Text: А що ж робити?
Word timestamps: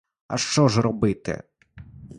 А 0.27 0.37
що 0.37 0.67
ж 0.67 0.81
робити? 0.81 1.43